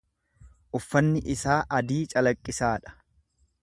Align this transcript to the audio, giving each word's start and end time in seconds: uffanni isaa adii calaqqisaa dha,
uffanni 0.79 1.23
isaa 1.35 1.59
adii 1.81 2.01
calaqqisaa 2.15 2.75
dha, 2.87 2.99